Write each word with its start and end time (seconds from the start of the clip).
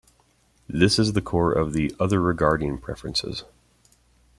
This 0.67 0.97
is 0.97 1.13
the 1.13 1.21
core 1.21 1.51
of 1.51 1.73
the 1.73 1.95
"other-regarding" 1.99 2.79
preferences. 2.79 3.43